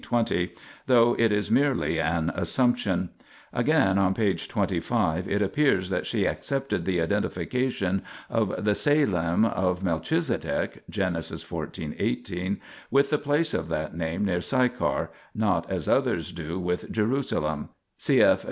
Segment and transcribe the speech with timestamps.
[0.03, 0.51] 20),
[0.87, 3.09] though it is merely an assumption.
[3.53, 4.33] Again, on p.
[4.33, 11.13] 25, it appears that she accepted the identification of the Salem of Melchizedek (Gen.
[11.13, 11.95] xiv.
[11.99, 12.59] 18)
[12.89, 18.39] with the place of that name near Sychar, not as others do with Jerusalem (cf.